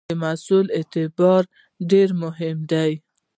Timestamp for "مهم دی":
2.23-2.91